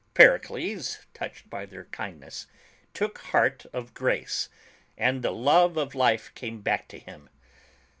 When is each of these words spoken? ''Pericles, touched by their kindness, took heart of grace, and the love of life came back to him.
''Pericles, 0.15 0.97
touched 1.13 1.47
by 1.47 1.67
their 1.67 1.85
kindness, 1.85 2.47
took 2.91 3.19
heart 3.19 3.67
of 3.71 3.93
grace, 3.93 4.49
and 4.97 5.21
the 5.21 5.29
love 5.31 5.77
of 5.77 5.93
life 5.93 6.33
came 6.33 6.59
back 6.61 6.87
to 6.87 6.97
him. 6.97 7.29